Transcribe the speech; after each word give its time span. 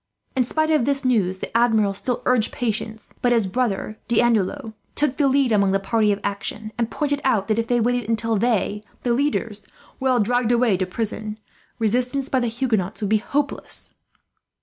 "In 0.35 0.43
spite 0.43 0.71
of 0.71 0.85
this 0.85 1.05
news 1.05 1.37
the 1.37 1.55
Admiral 1.55 1.93
still 1.93 2.23
urged 2.25 2.51
patience; 2.51 3.13
but 3.21 3.31
his 3.31 3.45
brother, 3.45 3.99
D'Andelot, 4.07 4.73
took 4.95 5.15
the 5.17 5.27
lead 5.27 5.51
among 5.51 5.73
the 5.73 5.79
party 5.79 6.11
of 6.11 6.19
action; 6.23 6.71
and 6.75 6.89
pointed 6.89 7.21
out 7.23 7.47
that 7.49 7.59
if 7.59 7.67
they 7.67 7.79
waited 7.79 8.09
until 8.09 8.35
they, 8.35 8.81
the 9.03 9.13
leaders, 9.13 9.67
were 9.99 10.09
all 10.09 10.19
dragged 10.19 10.51
away 10.51 10.75
to 10.75 10.87
prison, 10.87 11.37
resistance 11.77 12.29
by 12.29 12.39
the 12.39 12.47
Huguenots 12.47 13.01
would 13.01 13.11
be 13.11 13.17
hopeless. 13.17 13.97